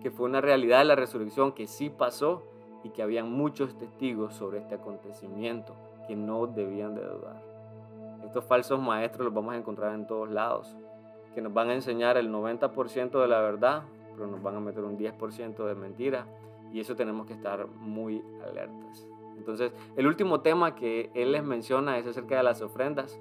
que 0.00 0.10
fue 0.10 0.28
una 0.28 0.40
realidad 0.40 0.84
la 0.84 0.94
resurrección 0.94 1.52
que 1.52 1.66
sí 1.66 1.90
pasó 1.90 2.44
y 2.84 2.90
que 2.90 3.02
habían 3.02 3.30
muchos 3.30 3.76
testigos 3.76 4.34
sobre 4.34 4.58
este 4.58 4.74
acontecimiento 4.74 5.74
que 6.06 6.16
no 6.16 6.46
debían 6.46 6.94
de 6.94 7.02
dudar. 7.02 7.51
Estos 8.32 8.46
falsos 8.46 8.80
maestros 8.80 9.26
los 9.26 9.34
vamos 9.34 9.52
a 9.52 9.58
encontrar 9.58 9.94
en 9.94 10.06
todos 10.06 10.30
lados, 10.30 10.74
que 11.34 11.42
nos 11.42 11.52
van 11.52 11.68
a 11.68 11.74
enseñar 11.74 12.16
el 12.16 12.32
90% 12.32 13.20
de 13.20 13.28
la 13.28 13.42
verdad, 13.42 13.82
pero 14.14 14.26
nos 14.26 14.42
van 14.42 14.56
a 14.56 14.60
meter 14.60 14.84
un 14.84 14.96
10% 14.96 15.66
de 15.66 15.74
mentira 15.74 16.24
y 16.72 16.80
eso 16.80 16.96
tenemos 16.96 17.26
que 17.26 17.34
estar 17.34 17.66
muy 17.66 18.24
alertas. 18.42 19.06
Entonces, 19.36 19.74
el 19.98 20.06
último 20.06 20.40
tema 20.40 20.74
que 20.74 21.10
él 21.12 21.32
les 21.32 21.44
menciona 21.44 21.98
es 21.98 22.06
acerca 22.06 22.38
de 22.38 22.42
las 22.42 22.62
ofrendas. 22.62 23.20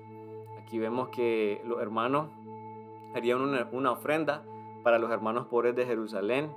Aquí 0.62 0.80
vemos 0.80 1.10
que 1.10 1.62
los 1.66 1.82
hermanos 1.82 2.30
harían 3.14 3.42
una, 3.42 3.68
una 3.74 3.92
ofrenda 3.92 4.44
para 4.82 4.98
los 4.98 5.12
hermanos 5.12 5.48
pobres 5.48 5.76
de 5.76 5.86
Jerusalén 5.86 6.56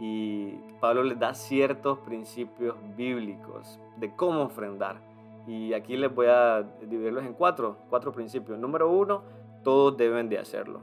y 0.00 0.56
Pablo 0.80 1.04
les 1.04 1.20
da 1.20 1.34
ciertos 1.34 2.00
principios 2.00 2.74
bíblicos 2.96 3.78
de 3.96 4.12
cómo 4.16 4.42
ofrendar. 4.42 5.11
Y 5.46 5.72
aquí 5.72 5.96
les 5.96 6.14
voy 6.14 6.26
a 6.28 6.62
dividirlos 6.80 7.24
en 7.24 7.34
cuatro, 7.34 7.78
cuatro 7.90 8.12
principios. 8.12 8.58
Número 8.58 8.90
uno, 8.90 9.22
todos 9.64 9.96
deben 9.96 10.28
de 10.28 10.38
hacerlo. 10.38 10.80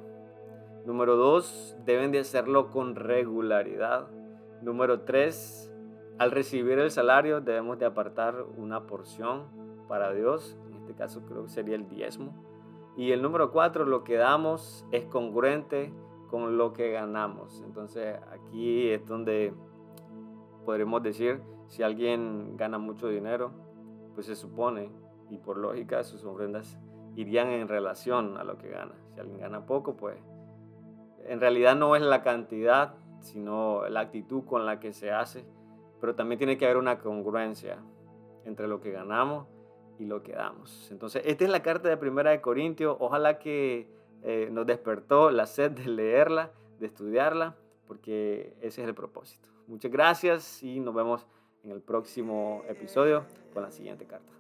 Número 0.86 1.16
dos, 1.16 1.78
deben 1.86 2.12
de 2.12 2.20
hacerlo 2.20 2.70
con 2.70 2.96
regularidad. 2.96 4.08
Número 4.62 5.02
tres, 5.02 5.72
al 6.18 6.32
recibir 6.32 6.80
el 6.80 6.92
salario 6.92 7.42
debemos 7.42 7.80
de 7.80 7.86
apartar 7.86 8.44
una 8.58 8.88
porción 8.88 9.46
para 9.88 10.12
Dios. 10.12 10.58
En 10.68 10.74
este 10.76 10.94
caso 10.94 11.22
creo 11.26 11.44
que 11.44 11.50
sería 11.50 11.76
el 11.76 11.88
diezmo. 11.88 12.34
Y 12.98 13.12
el 13.12 13.22
número 13.22 13.52
cuatro, 13.52 13.86
lo 13.86 14.04
que 14.04 14.16
damos 14.16 14.86
es 14.92 15.06
congruente 15.06 15.94
con 16.30 16.58
lo 16.58 16.74
que 16.74 16.92
ganamos. 16.92 17.62
Entonces 17.66 18.18
aquí 18.34 18.90
es 18.90 19.06
donde 19.06 19.54
podremos 20.66 21.02
decir, 21.02 21.42
si 21.68 21.84
alguien 21.84 22.58
gana 22.58 22.78
mucho 22.78 23.08
dinero, 23.08 23.52
pues 24.20 24.28
se 24.28 24.36
supone, 24.36 24.92
y 25.30 25.38
por 25.38 25.56
lógica, 25.56 26.04
sus 26.04 26.26
ofrendas 26.26 26.78
irían 27.16 27.52
en 27.52 27.70
relación 27.70 28.36
a 28.36 28.44
lo 28.44 28.58
que 28.58 28.68
gana. 28.68 28.92
Si 29.14 29.20
alguien 29.22 29.40
gana 29.40 29.66
poco, 29.66 29.96
pues 29.96 30.18
en 31.24 31.40
realidad 31.40 31.78
no 31.78 31.96
es 31.96 32.02
la 32.02 32.22
cantidad, 32.22 32.96
sino 33.22 33.88
la 33.88 34.02
actitud 34.02 34.44
con 34.44 34.66
la 34.66 34.82
que 34.82 34.92
se 34.92 35.10
hace, 35.10 35.46
pero 36.02 36.16
también 36.16 36.38
tiene 36.38 36.58
que 36.58 36.66
haber 36.66 36.76
una 36.76 37.00
congruencia 37.00 37.78
entre 38.44 38.68
lo 38.68 38.82
que 38.82 38.92
ganamos 38.92 39.48
y 40.00 40.04
lo 40.04 40.22
que 40.22 40.34
damos. 40.34 40.90
Entonces, 40.92 41.22
esta 41.26 41.46
es 41.46 41.50
la 41.50 41.64
carta 41.64 41.88
de 41.88 41.96
Primera 41.96 42.32
de 42.32 42.42
Corintios. 42.42 42.98
Ojalá 43.00 43.40
que 43.40 43.90
eh, 44.24 44.50
nos 44.52 44.66
despertó 44.66 45.32
la 45.32 45.46
sed 45.46 45.72
de 45.72 45.86
leerla, 45.86 46.52
de 46.78 46.88
estudiarla, 46.88 47.56
porque 47.88 48.54
ese 48.60 48.82
es 48.82 48.88
el 48.90 48.96
propósito. 48.96 49.48
Muchas 49.68 49.90
gracias 49.90 50.62
y 50.62 50.82
nos 50.82 50.94
vemos 50.94 51.26
en 51.64 51.72
el 51.72 51.82
próximo 51.82 52.64
episodio 52.68 53.26
con 53.54 53.64
la 53.64 53.72
siguiente 53.72 54.06
carta. 54.06 54.39